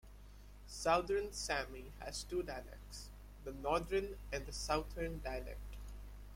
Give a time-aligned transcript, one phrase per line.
[0.65, 3.09] Southern Sami has two dialects,
[3.43, 5.75] the northern and the southern dialect.